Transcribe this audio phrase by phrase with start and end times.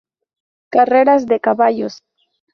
[0.73, 1.93] Carreras de caballos.